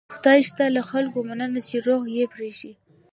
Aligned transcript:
خدای 0.13 0.39
شته 0.47 0.63
له 0.75 0.81
خلکو 0.89 1.17
مننه 1.27 1.59
چې 1.67 1.75
روغ 1.87 2.03
یې 2.17 2.25
پرېښي. 2.33 2.71